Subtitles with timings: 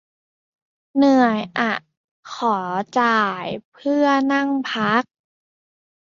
[0.95, 1.73] เหนื่อยอะ
[2.33, 2.57] ขอ
[2.99, 5.03] จ่ายเพื่อนั่งพัก